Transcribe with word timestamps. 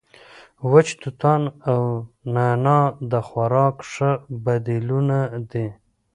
وچ 0.71 0.87
توتان 1.01 1.41
او 1.71 1.79
نعناع 2.33 2.85
د 3.11 3.13
خوراک 3.27 3.75
ښه 3.91 4.09
بدیلونه 4.43 5.17
دي. 5.51 5.67